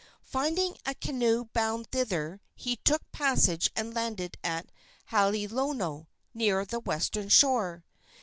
[0.25, 4.71] Finding a canoe bound thither, he took passage and landed at
[5.11, 7.85] Haleolono, near the western shore.